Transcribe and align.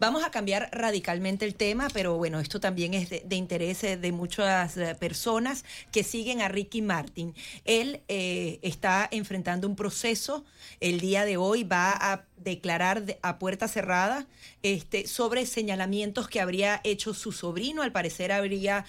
Vamos 0.00 0.24
a 0.24 0.30
cambiar 0.30 0.70
radicalmente 0.72 1.44
el 1.44 1.54
tema, 1.54 1.88
pero 1.92 2.16
bueno, 2.16 2.40
esto 2.40 2.58
también 2.58 2.94
es 2.94 3.10
de, 3.10 3.36
interés 3.36 3.84
eh, 3.84 3.98
de 3.98 4.12
muchas 4.12 4.78
eh, 4.78 4.94
personas 4.94 5.62
que 5.92 6.04
siguen 6.04 6.40
a 6.40 6.48
Ricky 6.48 6.80
Martin. 6.80 7.34
Él 7.66 8.00
eh, 8.08 8.60
está 8.62 9.06
enfrentando 9.10 9.68
un 9.68 9.76
proceso, 9.76 10.42
el 10.80 11.00
día 11.00 11.26
de 11.26 11.36
hoy 11.36 11.64
va 11.64 11.90
a 11.90 12.24
declarar 12.38 13.18
a 13.20 13.38
puerta 13.38 13.68
cerrada 13.68 14.26
este, 14.62 15.06
sobre 15.06 15.44
señalamientos 15.44 16.28
que 16.28 16.40
habría 16.40 16.80
hecho 16.82 17.12
su 17.12 17.32
sobrino. 17.32 17.82
Al 17.82 17.92
parecer 17.92 18.32
habría 18.32 18.86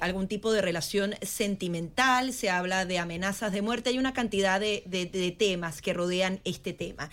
algún 0.00 0.26
tipo 0.26 0.50
de 0.52 0.62
relación 0.62 1.14
sentimental, 1.20 2.32
se 2.32 2.48
habla 2.48 2.86
de 2.86 2.98
amenazas 2.98 3.52
de 3.52 3.60
muerte, 3.60 3.90
hay 3.90 3.98
una 3.98 4.14
cantidad 4.14 4.58
de, 4.58 5.34
temas 5.38 5.82
que 5.82 5.92
rodean 5.92 6.40
este 6.44 6.72
tema. 6.72 7.10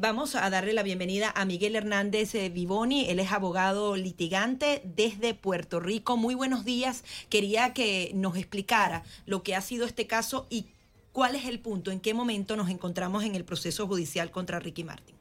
Vamos 0.00 0.34
a 0.34 0.50
darle 0.50 0.72
la 0.72 0.82
bienvenida 0.82 1.32
a 1.36 1.44
Miguel 1.44 1.76
Hernández 1.76 2.23
eh, 2.32 2.48
Vivoni, 2.48 3.10
él 3.10 3.18
es 3.18 3.32
abogado 3.32 3.96
litigante 3.96 4.82
desde 4.84 5.34
Puerto 5.34 5.80
Rico. 5.80 6.16
Muy 6.16 6.36
buenos 6.36 6.64
días, 6.64 7.02
quería 7.28 7.72
que 7.74 8.12
nos 8.14 8.36
explicara 8.36 9.02
lo 9.26 9.42
que 9.42 9.56
ha 9.56 9.60
sido 9.60 9.84
este 9.84 10.06
caso 10.06 10.46
y 10.48 10.68
¿Cuál 11.14 11.36
es 11.36 11.46
el 11.46 11.60
punto? 11.60 11.92
¿En 11.92 12.00
qué 12.00 12.12
momento 12.12 12.56
nos 12.56 12.68
encontramos 12.68 13.22
en 13.22 13.36
el 13.36 13.44
proceso 13.44 13.86
judicial 13.86 14.32
contra 14.32 14.58
Ricky 14.58 14.82
Martin? 14.82 15.14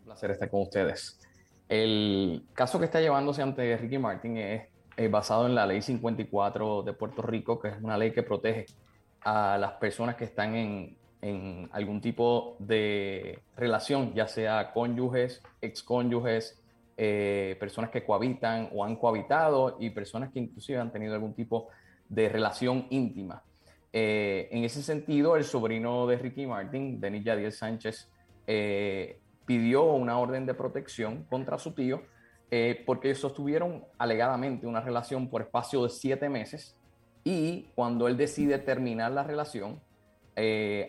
Un 0.00 0.04
placer 0.04 0.30
estar 0.32 0.50
con 0.50 0.60
ustedes. 0.60 1.18
El 1.66 2.44
caso 2.52 2.78
que 2.78 2.84
está 2.84 3.00
llevándose 3.00 3.40
ante 3.40 3.74
Ricky 3.78 3.96
Martin 3.96 4.36
es, 4.36 4.68
basado 5.10 5.46
en 5.46 5.54
la 5.54 5.64
ley 5.64 5.80
54 5.80 6.82
de 6.82 6.92
Puerto 6.92 7.22
Rico, 7.22 7.58
que 7.58 7.68
es 7.68 7.76
una 7.80 7.96
ley 7.96 8.12
que 8.12 8.22
protege 8.22 8.66
a 9.22 9.56
las 9.56 9.72
personas 9.72 10.16
que 10.16 10.24
están 10.24 10.54
en, 10.54 10.98
algún 11.72 12.00
tipo 12.00 12.56
de 12.58 13.40
relación, 13.56 14.14
ya 14.14 14.26
sea 14.26 14.72
cónyuges, 14.72 15.42
excónyuges, 15.60 16.60
eh, 16.96 17.56
personas 17.60 17.90
que 17.90 18.04
cohabitan 18.04 18.70
o 18.72 18.84
han 18.84 18.96
cohabitado 18.96 19.76
y 19.80 19.90
personas 19.90 20.32
que 20.32 20.40
inclusive 20.40 20.78
han 20.78 20.92
tenido 20.92 21.14
algún 21.14 21.34
tipo 21.34 21.68
de 22.08 22.28
relación 22.28 22.86
íntima. 22.90 23.42
Eh, 23.92 24.48
en 24.50 24.64
ese 24.64 24.82
sentido, 24.82 25.36
el 25.36 25.44
sobrino 25.44 26.06
de 26.06 26.18
Ricky 26.18 26.46
Martin, 26.46 27.00
Denis 27.00 27.24
Yadiel 27.24 27.52
Sánchez, 27.52 28.10
eh, 28.46 29.18
pidió 29.46 29.84
una 29.84 30.18
orden 30.18 30.44
de 30.44 30.54
protección 30.54 31.24
contra 31.24 31.58
su 31.58 31.72
tío 31.72 32.02
eh, 32.50 32.82
porque 32.86 33.14
sostuvieron 33.14 33.84
alegadamente 33.98 34.66
una 34.66 34.80
relación 34.80 35.28
por 35.28 35.42
espacio 35.42 35.82
de 35.82 35.90
siete 35.90 36.28
meses 36.28 36.76
y 37.24 37.70
cuando 37.74 38.06
él 38.06 38.16
decide 38.16 38.58
terminar 38.58 39.12
la 39.12 39.24
relación, 39.24 39.80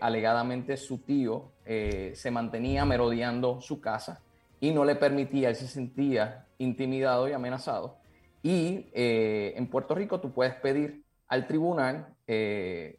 alegadamente 0.01 0.75
su 0.75 0.97
tío 0.99 1.51
se 1.65 2.31
mantenía 2.31 2.83
merodeando 2.83 3.61
su 3.61 3.79
casa 3.79 4.21
y 4.59 4.71
no 4.71 4.83
le 4.83 4.95
permitía, 4.95 5.49
él 5.49 5.55
se 5.55 5.67
sentía 5.67 6.45
intimidado 6.57 7.29
y 7.29 7.33
amenazado. 7.33 7.97
Y 8.43 8.87
en 8.93 9.67
Puerto 9.67 9.95
Rico 9.95 10.19
tú 10.19 10.33
puedes 10.33 10.55
pedir 10.55 11.05
al 11.27 11.47
tribunal 11.47 12.15
eh, 12.25 12.97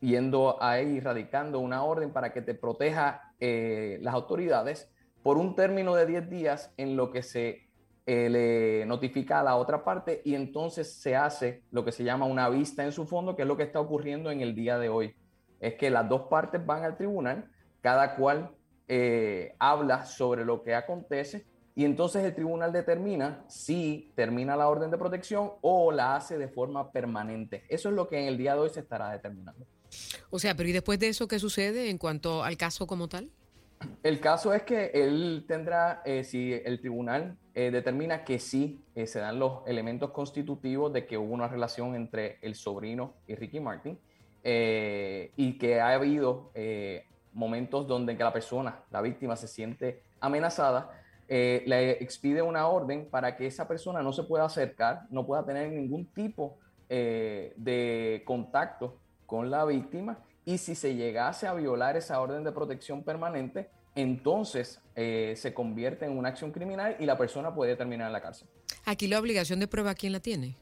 yendo 0.00 0.62
ahí, 0.62 1.00
radicando 1.00 1.60
una 1.60 1.82
orden 1.82 2.10
para 2.10 2.32
que 2.32 2.42
te 2.42 2.54
proteja 2.54 3.34
eh, 3.40 3.98
las 4.02 4.14
autoridades 4.14 4.90
por 5.22 5.38
un 5.38 5.54
término 5.54 5.94
de 5.94 6.06
10 6.06 6.30
días 6.30 6.72
en 6.76 6.96
lo 6.96 7.10
que 7.10 7.22
se 7.22 7.68
eh, 8.06 8.28
le 8.28 8.84
notifica 8.86 9.40
a 9.40 9.42
la 9.42 9.56
otra 9.56 9.82
parte 9.82 10.20
y 10.24 10.34
entonces 10.34 10.92
se 10.92 11.16
hace 11.16 11.62
lo 11.70 11.84
que 11.84 11.92
se 11.92 12.04
llama 12.04 12.26
una 12.26 12.50
vista 12.50 12.84
en 12.84 12.92
su 12.92 13.06
fondo, 13.06 13.34
que 13.34 13.42
es 13.42 13.48
lo 13.48 13.56
que 13.56 13.62
está 13.62 13.80
ocurriendo 13.80 14.30
en 14.30 14.42
el 14.42 14.54
día 14.54 14.78
de 14.78 14.90
hoy. 14.90 15.14
Es 15.64 15.74
que 15.74 15.90
las 15.90 16.08
dos 16.08 16.22
partes 16.22 16.64
van 16.64 16.84
al 16.84 16.96
tribunal, 16.96 17.50
cada 17.80 18.16
cual 18.16 18.50
habla 19.58 20.04
sobre 20.04 20.44
lo 20.44 20.62
que 20.62 20.74
acontece 20.74 21.46
y 21.76 21.84
entonces 21.84 22.22
el 22.24 22.34
tribunal 22.34 22.72
determina 22.72 23.44
si 23.48 24.12
termina 24.14 24.56
la 24.56 24.68
orden 24.68 24.90
de 24.90 24.98
protección 24.98 25.52
o 25.60 25.90
la 25.90 26.14
hace 26.14 26.38
de 26.38 26.48
forma 26.48 26.92
permanente. 26.92 27.64
Eso 27.68 27.88
es 27.88 27.94
lo 27.96 28.08
que 28.08 28.20
en 28.20 28.26
el 28.26 28.38
día 28.38 28.54
de 28.54 28.60
hoy 28.60 28.70
se 28.70 28.80
estará 28.80 29.10
determinando. 29.10 29.66
O 30.30 30.38
sea, 30.38 30.54
pero 30.54 30.68
¿y 30.68 30.72
después 30.72 30.98
de 31.00 31.08
eso 31.08 31.26
qué 31.26 31.38
sucede 31.38 31.90
en 31.90 31.98
cuanto 31.98 32.44
al 32.44 32.56
caso 32.56 32.86
como 32.86 33.08
tal? 33.08 33.30
El 34.02 34.20
caso 34.20 34.54
es 34.54 34.62
que 34.62 34.92
él 34.94 35.44
tendrá, 35.48 36.00
eh, 36.04 36.22
si 36.22 36.52
el 36.52 36.80
tribunal 36.80 37.36
eh, 37.54 37.70
determina 37.70 38.24
que 38.24 38.38
sí 38.38 38.80
eh, 38.94 39.06
se 39.06 39.18
dan 39.18 39.38
los 39.38 39.66
elementos 39.66 40.10
constitutivos 40.12 40.92
de 40.92 41.06
que 41.06 41.18
hubo 41.18 41.34
una 41.34 41.48
relación 41.48 41.94
entre 41.96 42.38
el 42.40 42.54
sobrino 42.54 43.14
y 43.26 43.34
Ricky 43.34 43.60
Martin 43.60 43.98
y 44.44 45.58
que 45.58 45.80
ha 45.80 45.94
habido 45.94 46.50
momentos 47.32 47.86
donde 47.86 48.16
que 48.16 48.24
la 48.24 48.32
persona, 48.32 48.80
la 48.90 49.00
víctima, 49.00 49.36
se 49.36 49.48
siente 49.48 50.02
amenazada, 50.20 50.90
eh, 51.28 51.62
le 51.66 51.92
expide 52.02 52.42
una 52.42 52.66
orden 52.68 53.08
para 53.10 53.36
que 53.36 53.46
esa 53.46 53.66
persona 53.66 54.02
no 54.02 54.12
se 54.12 54.24
pueda 54.24 54.44
acercar, 54.44 55.06
no 55.10 55.26
pueda 55.26 55.44
tener 55.44 55.70
ningún 55.70 56.06
tipo 56.06 56.58
eh, 56.88 57.54
de 57.56 58.22
contacto 58.26 58.98
con 59.26 59.50
la 59.50 59.64
víctima 59.64 60.18
y 60.44 60.58
si 60.58 60.74
se 60.74 60.94
llegase 60.94 61.46
a 61.46 61.54
violar 61.54 61.96
esa 61.96 62.20
orden 62.20 62.44
de 62.44 62.52
protección 62.52 63.02
permanente, 63.02 63.70
entonces 63.94 64.82
eh, 64.94 65.34
se 65.36 65.54
convierte 65.54 66.04
en 66.04 66.18
una 66.18 66.28
acción 66.28 66.52
criminal 66.52 66.96
y 66.98 67.06
la 67.06 67.16
persona 67.16 67.54
puede 67.54 67.74
terminar 67.74 68.08
en 68.08 68.12
la 68.12 68.20
cárcel. 68.20 68.48
Aquí 68.84 69.08
la 69.08 69.18
obligación 69.18 69.60
de 69.60 69.66
prueba, 69.66 69.94
¿quién 69.94 70.12
la 70.12 70.20
tiene? 70.20 70.58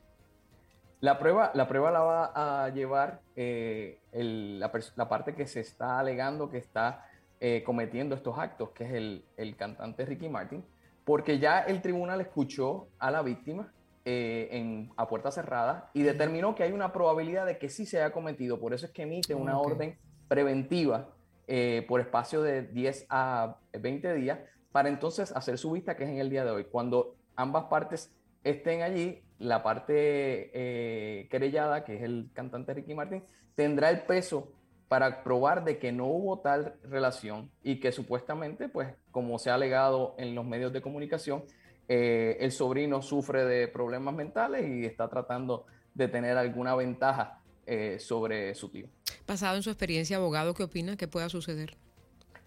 La 1.02 1.18
prueba, 1.18 1.50
la 1.54 1.66
prueba 1.66 1.90
la 1.90 2.00
va 2.00 2.64
a 2.64 2.68
llevar 2.68 3.22
la, 3.36 4.70
la, 4.96 5.08
parte 5.08 5.34
que 5.34 5.48
se 5.48 5.58
está 5.58 5.98
alegando 5.98 6.48
que 6.48 6.58
está 6.58 7.06
eh, 7.40 7.64
cometiendo 7.64 8.14
estos 8.14 8.38
actos, 8.38 8.70
que 8.70 8.84
es 8.84 8.92
el, 8.92 9.24
el, 9.36 9.56
cantante 9.56 10.06
Ricky 10.06 10.28
Martin, 10.28 10.64
porque 11.04 11.40
ya 11.40 11.58
el 11.58 11.82
tribunal 11.82 12.20
escuchó 12.20 12.86
a 13.00 13.10
la 13.10 13.22
víctima 13.22 13.72
eh, 14.04 14.48
en, 14.52 14.92
a 14.96 15.08
puerta 15.08 15.32
cerrada 15.32 15.90
y 15.92 16.02
determinó 16.02 16.54
que 16.54 16.62
hay 16.62 16.70
una 16.70 16.92
probabilidad 16.92 17.46
de 17.46 17.58
que 17.58 17.68
sí 17.68 17.84
se 17.84 18.00
haya 18.00 18.12
cometido. 18.12 18.60
Por 18.60 18.72
eso 18.72 18.86
es 18.86 18.92
que 18.92 19.02
emite 19.02 19.34
una 19.34 19.58
orden 19.58 19.98
preventiva 20.28 21.08
eh, 21.48 21.84
por 21.88 22.00
espacio 22.00 22.42
de 22.42 22.62
10 22.62 23.06
a 23.08 23.56
20 23.72 24.14
días 24.14 24.38
para 24.70 24.88
entonces 24.88 25.32
hacer 25.32 25.58
su 25.58 25.72
vista, 25.72 25.96
que 25.96 26.04
es 26.04 26.10
en 26.10 26.18
el 26.18 26.30
día 26.30 26.44
de 26.44 26.52
hoy. 26.52 26.64
Cuando 26.66 27.16
ambas 27.34 27.64
partes 27.64 28.12
estén 28.44 28.82
allí, 28.82 29.22
la 29.38 29.62
parte 29.62 30.50
querellada, 31.30 31.84
que 31.84 31.96
es 31.96 32.02
el 32.02 32.30
cantante 32.32 32.74
Ricky 32.74 32.94
Martin, 32.94 33.24
tendrá 33.54 33.90
el 33.90 34.02
peso 34.02 34.52
para 34.92 35.24
probar 35.24 35.64
de 35.64 35.78
que 35.78 35.90
no 35.90 36.04
hubo 36.04 36.40
tal 36.40 36.74
relación 36.82 37.50
y 37.62 37.80
que 37.80 37.92
supuestamente, 37.92 38.68
pues, 38.68 38.94
como 39.10 39.38
se 39.38 39.48
ha 39.48 39.54
alegado 39.54 40.14
en 40.18 40.34
los 40.34 40.44
medios 40.44 40.70
de 40.70 40.82
comunicación, 40.82 41.44
eh, 41.88 42.36
el 42.40 42.52
sobrino 42.52 43.02
sufre 43.02 43.44
de 43.44 43.68
problemas 43.68 44.14
mentales 44.14 44.68
y 44.68 44.84
está 44.84 45.08
tratando 45.08 45.64
de 45.94 46.08
tener 46.08 46.36
alguna 46.36 46.74
ventaja 46.74 47.40
eh, 47.66 47.98
sobre 47.98 48.54
su 48.54 48.70
tío. 48.70 48.86
Basado 49.26 49.56
en 49.56 49.62
su 49.62 49.70
experiencia 49.70 50.18
abogado, 50.18 50.52
¿qué 50.54 50.62
opina 50.62 50.96
que 50.96 51.08
pueda 51.08 51.28
suceder? 51.28 51.76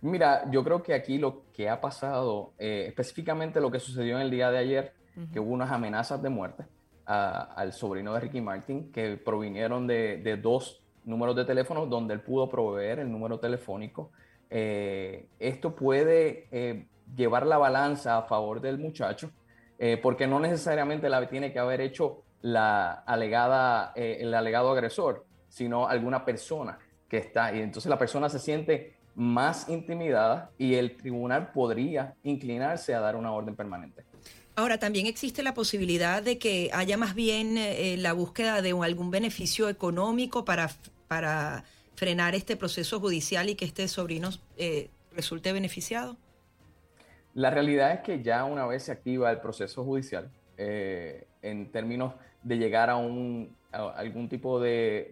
Mira, 0.02 0.50
yo 0.52 0.64
creo 0.64 0.84
que 0.84 0.94
aquí 0.94 1.18
lo 1.18 1.52
que 1.52 1.68
ha 1.68 1.82
pasado, 1.82 2.54
eh, 2.60 2.86
específicamente 2.88 3.60
lo 3.60 3.72
que 3.72 3.80
sucedió 3.80 4.18
en 4.18 4.22
el 4.22 4.30
día 4.30 4.52
de 4.52 4.60
ayer, 4.60 4.94
que 5.32 5.40
hubo 5.40 5.54
unas 5.54 5.72
amenazas 5.72 6.22
de 6.22 6.30
muerte 6.30 6.66
al 7.06 7.74
sobrino 7.74 8.14
de 8.14 8.20
Ricky 8.20 8.42
Martin 8.42 8.92
que 8.92 9.18
provinieron 9.18 9.88
de, 9.88 10.18
de 10.18 10.38
dos 10.38 10.82
números 11.06 11.36
de 11.36 11.46
teléfono 11.46 11.86
donde 11.86 12.14
él 12.14 12.22
pudo 12.22 12.50
proveer 12.50 13.00
el 13.00 13.12
número 13.12 13.40
telefónico. 13.40 14.12
Eh, 14.50 15.28
esto 15.40 15.76
puede 15.76 16.48
eh, 16.52 16.88
llevar 17.16 17.46
la 17.46 17.58
balanza 17.58 18.18
a 18.18 18.24
favor 18.24 18.62
del 18.62 18.78
muchacho, 18.78 19.32
eh, 19.78 19.98
porque 20.02 20.28
no 20.28 20.40
necesariamente 20.40 21.10
la 21.10 21.28
tiene 21.28 21.54
que 21.54 21.60
haber 21.60 21.82
hecho 21.82 22.24
la 22.42 22.92
alegada, 22.92 23.92
el 23.96 24.34
alegado 24.34 24.72
agresor, 24.72 25.26
sino 25.48 25.88
alguna 25.88 26.24
persona 26.26 26.78
que 27.10 27.18
está. 27.18 27.54
Y 27.56 27.62
entonces 27.62 27.90
la 27.90 27.98
persona 27.98 28.30
se 28.30 28.38
siente 28.38 28.98
más 29.16 29.68
intimidada 29.70 30.52
y 30.58 30.76
el 30.76 30.96
tribunal 30.96 31.52
podría 31.52 32.14
inclinarse 32.24 32.94
a 32.94 33.00
dar 33.00 33.16
una 33.16 33.32
orden 33.32 33.56
permanente. 33.56 34.04
Ahora, 34.58 34.78
también 34.78 35.06
existe 35.06 35.44
la 35.44 35.54
posibilidad 35.54 36.24
de 36.24 36.38
que 36.38 36.70
haya 36.74 36.96
más 36.96 37.14
bien 37.14 37.58
eh, 37.58 37.98
la 37.98 38.14
búsqueda 38.14 38.62
de 38.62 38.72
algún 38.72 39.12
beneficio 39.12 39.68
económico 39.68 40.46
para, 40.46 40.70
para 41.10 41.66
frenar 41.96 42.36
este 42.36 42.56
proceso 42.56 43.02
judicial 43.02 43.50
y 43.50 43.56
que 43.56 43.66
este 43.66 43.88
sobrino 43.90 44.30
eh, 44.58 44.90
resulte 45.14 45.52
beneficiado. 45.52 46.16
La 47.34 47.50
realidad 47.50 47.92
es 47.92 48.00
que 48.00 48.24
ya 48.24 48.46
una 48.46 48.66
vez 48.66 48.84
se 48.84 48.94
activa 48.94 49.30
el 49.30 49.42
proceso 49.42 49.84
judicial, 49.84 50.30
eh, 50.58 51.28
en 51.42 51.70
términos 51.70 52.14
de 52.42 52.58
llegar 52.58 52.90
a, 52.90 52.96
un, 52.96 53.54
algún 53.74 54.30
tipo 54.30 54.62
de, 54.62 55.10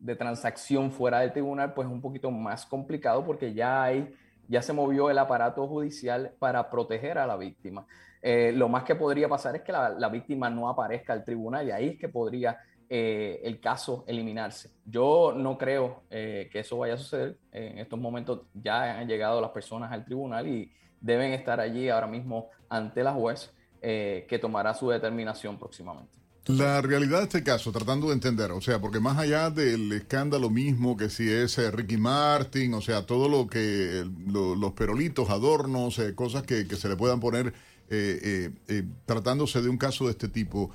de, 0.00 0.16
transacción 0.16 0.92
fuera 0.92 1.20
del 1.20 1.32
tribunal, 1.32 1.72
pues 1.72 1.88
es 1.88 1.92
un 1.92 2.02
poquito 2.02 2.30
más 2.30 2.66
complicado 2.66 3.24
porque 3.24 3.54
ya 3.54 3.84
hay, 3.84 4.14
ya 4.48 4.60
se 4.60 4.74
movió 4.74 5.08
el 5.08 5.18
aparato 5.18 5.66
judicial 5.66 6.32
para 6.38 6.68
proteger 6.68 7.16
a 7.16 7.26
la 7.26 7.38
víctima. 7.38 7.86
Eh, 8.22 8.52
lo 8.54 8.68
más 8.68 8.84
que 8.84 8.94
podría 8.94 9.28
pasar 9.28 9.56
es 9.56 9.62
que 9.62 9.72
la, 9.72 10.08
víctima 10.08 10.50
no 10.50 10.68
aparezca 10.68 11.12
al 11.12 11.24
tribunal 11.24 11.66
y 11.66 11.70
ahí 11.70 11.88
es 11.90 11.98
que 11.98 12.08
podría 12.08 12.58
eh, 12.88 13.40
el 13.44 13.60
caso 13.60 14.04
eliminarse. 14.06 14.70
Yo 14.84 15.32
no 15.34 15.56
creo 15.56 16.02
eh, 16.10 16.48
que 16.52 16.60
eso 16.60 16.78
vaya 16.78 16.94
a 16.94 16.98
suceder. 16.98 17.38
En 17.52 17.78
estos 17.78 17.98
momentos 17.98 18.42
ya 18.52 18.98
han 18.98 19.08
llegado 19.08 19.40
las 19.40 19.50
personas 19.50 19.90
al 19.92 20.04
tribunal 20.04 20.46
y 20.48 20.70
deben 21.00 21.32
estar 21.32 21.60
allí 21.60 21.88
ahora 21.88 22.06
mismo 22.06 22.50
ante 22.68 23.02
la 23.02 23.12
juez 23.12 23.52
que 23.80 24.38
tomará 24.38 24.74
su 24.74 24.90
determinación 24.90 25.58
próximamente. 25.58 26.18
La 26.46 26.82
realidad 26.82 27.18
de 27.18 27.24
este 27.24 27.42
caso, 27.42 27.72
tratando 27.72 28.08
de 28.08 28.14
entender, 28.14 28.50
o 28.52 28.60
sea, 28.60 28.78
porque 28.78 29.00
más 29.00 29.16
allá 29.16 29.48
del 29.48 29.90
escándalo 29.92 30.50
mismo, 30.50 30.98
que 30.98 31.08
si 31.08 31.30
es 31.30 31.56
Ricky 31.72 31.96
Martin, 31.96 32.74
o 32.74 32.82
sea, 32.82 33.06
todo 33.06 33.28
lo 33.28 33.46
que, 33.46 34.04
los 34.26 34.72
perolitos, 34.72 35.30
adornos, 35.30 35.98
cosas 36.14 36.42
que, 36.42 36.66
que, 36.66 36.76
se 36.76 36.90
le 36.90 36.96
puedan 36.96 37.20
poner 37.20 37.54
eh, 37.92 38.20
eh, 38.22 38.50
eh, 38.68 38.84
tratándose 39.04 39.60
de 39.60 39.68
un 39.68 39.76
caso 39.76 40.04
de 40.04 40.12
este 40.12 40.28
tipo, 40.28 40.70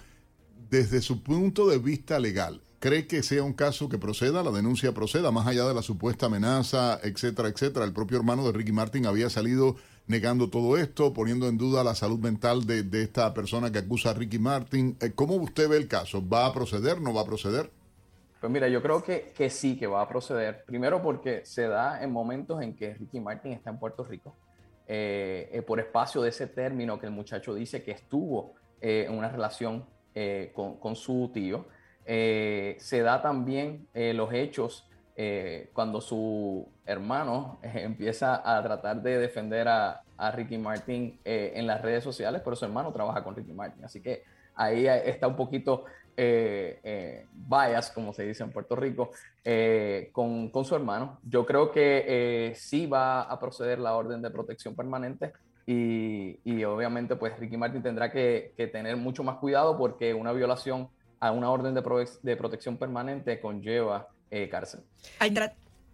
desde 0.69 0.99
su 0.99 1.23
punto 1.23 1.65
de 1.65 1.77
vista 1.77 2.19
legal, 2.19 2.59
¿cree 2.79 3.07
que 3.07 3.23
sea 3.23 3.41
un 3.41 3.53
caso 3.53 3.87
que 3.87 3.97
proceda, 3.97 4.43
la 4.43 4.51
denuncia 4.51 4.93
proceda, 4.93 5.31
más 5.31 5.47
allá 5.47 5.65
de 5.65 5.73
la 5.73 5.81
supuesta 5.81 6.25
amenaza, 6.25 6.99
etcétera, 7.03 7.47
etcétera? 7.47 7.85
El 7.85 7.93
propio 7.93 8.17
hermano 8.17 8.45
de 8.45 8.51
Ricky 8.51 8.73
Martin 8.73 9.05
había 9.05 9.29
salido 9.29 9.77
negando 10.07 10.49
todo 10.49 10.77
esto, 10.77 11.13
poniendo 11.13 11.47
en 11.47 11.57
duda 11.57 11.85
la 11.85 11.95
salud 11.95 12.19
mental 12.19 12.65
de, 12.67 12.85
esta 13.01 13.33
persona 13.33 13.71
que 13.71 13.79
acusa 13.79 14.09
a 14.09 14.13
Ricky 14.13 14.37
Martin. 14.37 14.97
¿Cómo 15.15 15.35
usted 15.35 15.69
ve 15.69 15.77
el 15.77 15.87
caso? 15.87 16.21
¿Va 16.27 16.45
a 16.45 16.53
proceder? 16.53 16.99
¿No 16.99 17.13
va 17.13 17.21
a 17.21 17.25
proceder? 17.25 17.71
Pues 18.41 18.51
mira, 18.51 18.67
yo 18.67 18.81
creo 18.81 19.01
que, 19.01 19.31
que 19.37 19.49
sí, 19.49 19.77
que 19.77 19.87
va 19.87 20.01
a 20.01 20.09
proceder. 20.09 20.65
Primero 20.65 21.01
porque 21.01 21.45
se 21.45 21.61
da 21.69 22.03
en 22.03 22.11
momentos 22.11 22.61
en 22.61 22.75
que 22.75 22.93
Ricky 22.93 23.21
Martin 23.21 23.53
está 23.53 23.69
en 23.69 23.79
Puerto 23.79 24.03
Rico 24.03 24.35
eh, 24.87 25.49
eh, 25.51 25.61
por 25.63 25.79
espacio 25.79 26.21
de 26.21 26.29
ese 26.29 26.45
término 26.45 26.99
que 26.99 27.07
el 27.07 27.11
muchacho 27.11 27.55
dice 27.55 27.83
que 27.83 27.91
estuvo 27.91 28.53
eh, 28.81 29.05
en 29.07 29.17
una 29.17 29.29
relación 29.29 29.85
con, 30.53 30.95
su 30.95 31.29
tío. 31.33 31.65
se 32.05 33.01
da 33.03 33.21
también 33.21 33.85
los 33.93 34.31
hechos 34.31 34.87
cuando 35.73 35.99
su 35.99 36.69
hermano 36.85 37.59
empieza 37.61 38.41
a 38.45 38.63
tratar 38.63 39.01
de 39.01 39.17
defender 39.17 39.67
a, 39.67 40.03
a 40.15 40.31
Ricky 40.31 40.57
Martin 40.57 41.19
en 41.25 41.67
las 41.67 41.81
redes 41.81 42.01
sociales, 42.01 42.41
pero 42.45 42.55
su 42.55 42.63
hermano 42.63 42.93
trabaja 42.93 43.25
con 43.25 43.35
Ricky 43.35 43.51
Martin. 43.51 43.83
Así 43.83 44.01
que 44.01 44.23
ahí 44.55 44.87
está 44.87 45.27
un 45.27 45.35
poquito 45.35 45.85
eh, 46.17 46.79
eh, 46.83 47.25
bias, 47.33 47.91
como 47.91 48.13
se 48.13 48.23
dice 48.23 48.43
en 48.43 48.51
Puerto 48.51 48.75
Rico, 48.75 49.11
eh, 49.43 50.09
con, 50.11 50.49
con, 50.49 50.65
su 50.65 50.75
hermano. 50.75 51.19
Yo 51.23 51.45
creo 51.45 51.71
que 51.71 52.05
eh, 52.07 52.53
sí 52.55 52.87
va 52.87 53.23
a 53.23 53.39
proceder 53.39 53.79
la 53.79 53.95
orden 53.95 54.21
de 54.21 54.29
protección 54.29 54.75
permanente 54.75 55.33
y, 55.67 56.39
y 56.43 56.63
obviamente 56.63 57.15
pues 57.15 57.37
Ricky 57.37 57.57
Martin 57.57 57.83
tendrá 57.83 58.11
que, 58.11 58.53
que, 58.55 58.67
tener 58.67 58.95
mucho 58.97 59.23
más 59.23 59.37
cuidado 59.37 59.77
porque 59.77 60.13
una 60.13 60.31
violación 60.31 60.89
a 61.19 61.31
una 61.31 61.49
orden 61.49 61.73
de, 61.73 62.07
de 62.21 62.37
protección 62.37 62.77
permanente 62.77 63.39
conlleva 63.39 64.07
cárcel. 64.51 64.81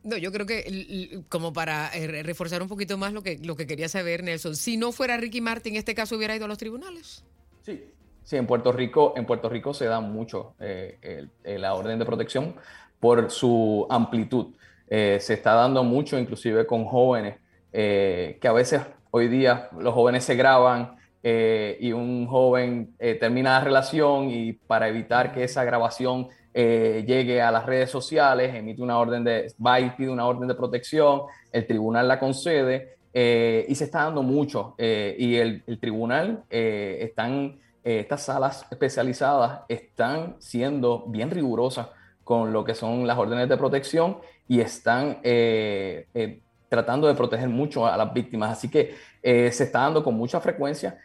No, 0.03 0.17
yo 0.17 0.31
creo 0.31 0.47
que 0.47 1.23
como 1.29 1.53
para 1.53 1.91
reforzar 2.23 2.63
un 2.63 2.67
poquito 2.67 2.97
más 2.97 3.13
lo 3.13 3.21
que, 3.21 3.37
lo 3.37 3.55
que 3.55 3.67
quería 3.67 3.87
saber, 3.87 4.23
Nelson, 4.23 4.55
si 4.55 4.75
no 4.75 4.91
fuera 4.91 5.15
Ricky 5.17 5.41
Martin, 5.41 5.75
este 5.75 5.93
caso 5.93 6.15
hubiera 6.15 6.35
ido 6.35 6.45
a 6.45 6.47
los 6.47 6.57
tribunales. 6.57 7.23
Sí, 7.63 7.83
Sí, 8.23 8.37
en 8.37 8.45
Puerto 8.45 8.71
Rico, 8.71 9.13
en 9.15 9.25
Puerto 9.25 9.49
Rico 9.49 9.73
se 9.73 9.85
da 9.85 9.99
mucho 9.99 10.53
eh, 10.59 11.27
la 11.43 11.73
orden 11.73 11.99
de 11.99 12.05
protección 12.05 12.55
por 12.99 13.31
su 13.31 13.87
amplitud. 13.89 14.53
Eh, 14.87 15.17
se 15.19 15.33
está 15.33 15.53
dando 15.53 15.83
mucho, 15.83 16.19
inclusive 16.19 16.65
con 16.65 16.85
jóvenes, 16.85 17.37
eh, 17.73 18.37
que 18.39 18.47
a 18.47 18.53
veces 18.53 18.83
hoy 19.09 19.27
día 19.27 19.69
los 19.79 19.93
jóvenes 19.93 20.23
se 20.23 20.35
graban 20.35 20.97
y 21.23 21.91
un 21.91 22.25
joven 22.25 22.95
termina 22.97 23.59
la 23.59 23.63
relación 23.63 24.31
y 24.31 24.53
para 24.53 24.87
evitar 24.87 25.31
que 25.31 25.43
esa 25.43 25.63
grabación 25.63 26.29
llegue 26.51 27.39
a 27.43 27.51
las 27.51 27.67
redes 27.67 27.91
sociales, 27.91 28.55
emite 28.55 28.81
una 28.81 28.97
orden 28.97 29.23
de, 29.23 29.53
va 29.63 29.79
y 29.79 29.91
pide 29.91 30.09
una 30.09 30.25
orden 30.25 30.47
de 30.47 30.55
protección, 30.55 31.21
el 31.51 31.67
tribunal 31.67 32.07
la 32.07 32.17
concede 32.17 32.97
y 33.13 33.75
se 33.75 33.83
está 33.83 34.05
dando 34.05 34.23
mucho. 34.23 34.73
y 34.79 35.35
el, 35.35 35.61
el 35.67 35.79
tribunal 35.79 36.43
están 36.49 37.59
eh, 37.83 37.99
estas 37.99 38.23
salas 38.23 38.65
especializadas 38.69 39.61
están 39.67 40.35
siendo 40.39 41.05
bien 41.07 41.31
rigurosas 41.31 41.87
con 42.23 42.53
lo 42.53 42.63
que 42.63 42.75
son 42.75 43.07
las 43.07 43.17
órdenes 43.17 43.49
de 43.49 43.57
protección 43.57 44.17
y 44.47 44.61
están 44.61 45.19
eh, 45.23 46.07
eh, 46.13 46.41
tratando 46.69 47.07
de 47.07 47.15
proteger 47.15 47.49
mucho 47.49 47.87
a 47.87 47.97
las 47.97 48.13
víctimas. 48.13 48.51
Así 48.51 48.69
que 48.69 48.95
se 49.23 49.47
está 49.47 49.81
dando 49.81 50.03
con 50.03 50.15
mucha 50.15 50.39
frecuencia 50.39 50.97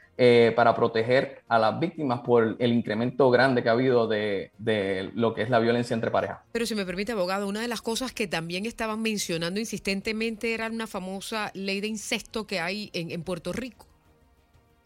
para 0.54 0.74
proteger 0.74 1.42
a 1.48 1.58
las 1.58 1.78
víctimas 1.78 2.20
por 2.20 2.56
el 2.58 2.72
incremento 2.72 3.30
grande 3.30 3.62
que 3.62 3.68
ha 3.68 3.72
habido 3.72 4.06
de, 4.06 4.52
lo 5.14 5.34
que 5.34 5.42
es 5.42 5.50
la 5.50 5.58
violencia 5.58 5.92
entre 5.92 6.10
parejas. 6.10 6.38
Pero 6.52 6.64
si 6.64 6.74
me 6.74 6.86
permite, 6.86 7.12
abogado, 7.12 7.46
una 7.46 7.60
de 7.60 7.68
las 7.68 7.82
cosas 7.82 8.12
que 8.12 8.26
también 8.26 8.64
estaban 8.64 9.02
mencionando 9.02 9.60
insistentemente 9.60 10.54
era 10.54 10.68
una 10.68 10.86
famosa 10.86 11.50
ley 11.52 11.80
de 11.80 11.88
incesto 11.88 12.46
que 12.46 12.60
hay 12.60 12.90
en 12.94 13.22
Puerto 13.22 13.52
Rico. 13.52 13.86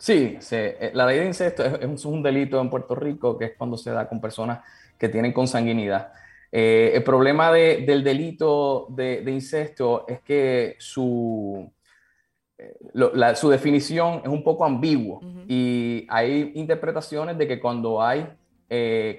Sí, 0.00 0.38
eh, 0.52 0.93
la 0.94 1.05
ley 1.05 1.19
de 1.19 1.26
incesto 1.26 1.62
es, 1.62 2.05
un 2.06 2.23
delito 2.23 2.58
en 2.58 2.70
Puerto 2.70 2.94
Rico 2.94 3.37
que 3.37 3.44
es 3.44 3.52
cuando 3.58 3.76
se 3.76 3.91
da 3.91 4.08
con 4.08 4.19
personas 4.19 4.61
que 4.97 5.11
tienen 5.11 5.31
consanguinidad. 5.35 6.14
Eh, 6.50 6.93
el 6.94 7.05
problema 7.05 7.52
del 7.52 8.02
delito 8.02 8.87
de, 8.88 9.23
incesto 9.26 10.06
es 10.08 10.23
que 10.23 10.76
su, 10.79 11.70
eh, 12.56 13.35
su 13.35 13.50
definición 13.50 14.23
es 14.25 14.31
un 14.31 14.43
poco 14.43 14.64
ambiguo 14.64 15.20
y 15.47 16.06
hay 16.08 16.52
interpretaciones 16.55 17.37
de 17.37 17.47
que 17.47 17.61
cuando 17.61 18.02
hay 18.02 18.26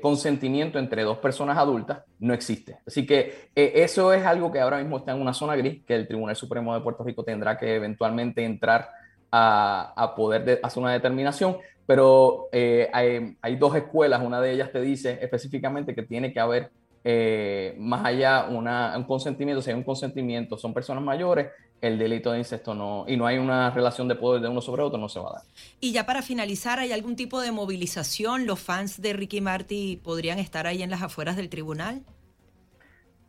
consentimiento 0.01 0.79
entre 0.79 1.03
dos 1.03 1.19
personas 1.19 1.59
adultas, 1.59 2.03
no 2.17 2.33
existe. 2.33 2.79
Así 2.87 3.05
que 3.05 3.51
eso 3.53 4.13
es 4.13 4.25
algo 4.25 4.51
que 4.51 4.59
ahora 4.59 4.79
mismo 4.79 4.97
está 4.97 5.11
en 5.11 5.21
una 5.21 5.33
zona 5.33 5.55
gris 5.55 5.83
que 5.85 5.93
el 5.93 6.07
Tribunal 6.07 6.35
Supremo 6.35 6.73
de 6.73 6.81
Puerto 6.81 7.03
Rico 7.03 7.23
tendrá 7.23 7.55
que 7.55 7.75
eventualmente 7.75 8.43
entrar 8.43 9.00
a, 9.31 10.13
poder 10.15 10.59
hacer 10.63 10.83
una 10.83 10.93
determinación, 10.93 11.57
pero 11.85 12.49
eh, 12.51 12.89
hay, 12.93 13.55
dos 13.55 13.75
escuelas, 13.75 14.21
una 14.23 14.41
de 14.41 14.51
ellas 14.51 14.71
te 14.71 14.81
dice 14.81 15.19
específicamente 15.21 15.95
que 15.95 16.03
tiene 16.03 16.33
que 16.33 16.39
haber 16.39 16.71
eh, 17.03 17.75
más 17.79 18.05
allá 18.05 18.47
una, 18.49 18.93
un 18.97 19.05
consentimiento, 19.05 19.61
si 19.61 19.71
hay 19.71 19.75
un 19.75 19.83
consentimiento, 19.83 20.57
son 20.57 20.73
personas 20.73 21.03
mayores, 21.03 21.47
el 21.81 21.97
delito 21.97 22.31
de 22.31 22.39
incesto 22.39 22.75
no, 22.75 23.05
y 23.07 23.17
no 23.17 23.25
hay 23.25 23.39
una 23.39 23.71
relación 23.71 24.07
de 24.07 24.15
poder 24.15 24.41
de 24.41 24.49
uno 24.49 24.61
sobre 24.61 24.83
otro, 24.83 24.99
no 24.99 25.09
se 25.09 25.19
va 25.19 25.29
a 25.29 25.33
dar. 25.33 25.41
Y 25.79 25.91
ya 25.91 26.05
para 26.05 26.21
finalizar, 26.21 26.79
¿hay 26.79 26.91
algún 26.91 27.15
tipo 27.15 27.41
de 27.41 27.51
movilización? 27.51 28.45
¿Los 28.45 28.59
fans 28.59 29.01
de 29.01 29.13
Ricky 29.13 29.41
Marty 29.41 29.99
podrían 30.03 30.37
estar 30.37 30.67
ahí 30.67 30.83
en 30.83 30.91
las 30.91 31.01
afueras 31.01 31.37
del 31.37 31.49
tribunal? 31.49 32.03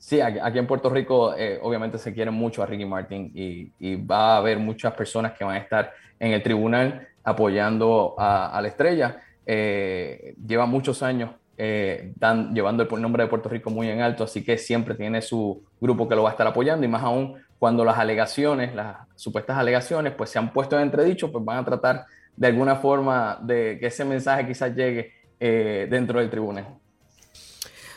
Sí, 0.03 0.21
aquí 0.21 0.59
en 0.59 0.67
Puerto 0.67 0.91
Rico 0.91 1.33
eh, 1.37 1.61
obviamente 1.63 1.97
se 1.97 2.13
quiere 2.13 2.33
mucho 2.33 2.61
a 2.61 2.67
Ricky 2.67 2.85
Martin 2.85 3.31
y, 3.37 3.95
va 4.05 4.35
a 4.35 4.37
haber 4.39 4.59
muchas 4.59 4.93
personas 4.95 5.31
que 5.33 5.45
van 5.45 5.55
a 5.55 5.59
estar 5.59 5.93
en 6.19 6.33
el 6.33 6.43
tribunal 6.43 7.07
apoyando 7.23 8.17
a, 8.19 8.59
la 8.61 8.67
estrella. 8.67 9.23
Eh, 9.47 10.35
lleva 10.45 10.67
muchos 10.67 11.05
años 11.05 11.31
eh, 11.57 12.15
llevando 12.53 12.83
el 12.83 13.01
nombre 13.01 13.23
de 13.23 13.29
Puerto 13.29 13.49
Rico 13.49 13.71
muy 13.71 13.89
en 13.91 14.01
alto, 14.01 14.25
así 14.25 14.43
que 14.45 14.59
siempre 14.59 14.97
tiene 14.97 15.23
su 15.23 15.63
grupo 15.81 16.09
que 16.09 16.17
lo 16.17 16.25
va 16.25 16.31
a 16.31 16.33
estar 16.33 16.49
apoyando 16.49 16.85
y 16.85 16.89
más 16.89 17.05
aún 17.05 17.41
cuando 17.61 17.85
las 17.85 17.97
alegaciones, 17.97 18.75
las 18.75 18.97
supuestas 19.15 19.57
alegaciones, 19.57 20.15
pues 20.15 20.31
se 20.31 20.39
han 20.41 20.53
puesto 20.53 20.75
en 20.77 20.83
entredicho, 20.83 21.31
pues 21.31 21.45
van 21.45 21.59
a 21.59 21.65
tratar 21.65 22.07
de 22.37 22.49
alguna 22.49 22.75
forma 22.75 23.39
de 23.41 23.79
que 23.79 23.87
ese 23.87 24.05
mensaje 24.05 24.49
quizás 24.49 24.75
llegue 24.75 25.13
dentro 25.39 26.19
del 26.19 26.29
tribunal. 26.29 26.82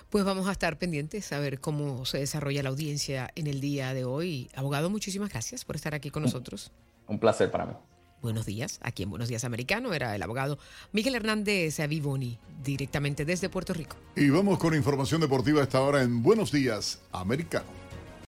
Pues 0.09 0.23
vamos 0.23 0.47
a 0.47 0.51
estar 0.51 0.77
pendientes 0.77 1.31
a 1.33 1.39
ver 1.39 1.59
cómo 1.59 2.05
se 2.05 2.19
desarrolla 2.19 2.63
la 2.63 2.69
audiencia 2.69 3.31
en 3.35 3.47
el 3.47 3.59
día 3.59 3.93
de 3.93 4.05
hoy. 4.05 4.49
Abogado, 4.55 4.89
muchísimas 4.89 5.29
gracias 5.29 5.65
por 5.65 5.75
estar 5.75 5.93
aquí 5.93 6.09
con 6.09 6.23
nosotros. 6.23 6.71
Un 7.07 7.19
placer 7.19 7.51
para 7.51 7.65
mí. 7.65 7.73
Buenos 8.21 8.45
días, 8.45 8.79
aquí 8.81 9.03
en 9.03 9.11
Buenos 9.11 9.27
Días 9.27 9.43
Americano 9.43 9.93
era 9.93 10.15
el 10.15 10.23
abogado 10.23 10.57
Miguel 10.93 11.13
Hernández 11.13 11.79
Avivoni, 11.79 12.39
directamente 12.63 13.23
desde 13.23 13.49
Puerto 13.49 13.71
Rico. 13.73 13.97
Y 14.15 14.29
vamos 14.29 14.57
con 14.57 14.73
información 14.73 15.21
deportiva 15.21 15.61
a 15.61 15.63
esta 15.65 15.81
hora 15.81 16.01
en 16.01 16.23
Buenos 16.23 16.51
Días 16.51 17.01
Americano. 17.11 17.84